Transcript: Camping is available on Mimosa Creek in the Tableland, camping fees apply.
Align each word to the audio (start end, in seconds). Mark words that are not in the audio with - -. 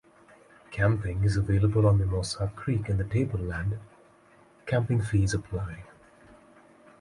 Camping 0.71 1.23
is 1.23 1.37
available 1.37 1.85
on 1.85 1.99
Mimosa 1.99 2.51
Creek 2.55 2.89
in 2.89 2.97
the 2.97 3.03
Tableland, 3.03 3.77
camping 4.65 4.99
fees 4.99 5.31
apply. 5.35 5.83